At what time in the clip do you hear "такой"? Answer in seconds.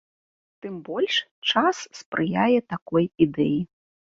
2.73-3.05